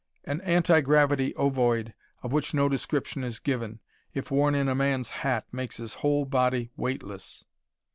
[0.23, 1.93] An "anti gravity ovoid"
[2.23, 3.77] of which no description is given
[4.15, 7.45] if worn in a man's hat, makes his whole body weightless.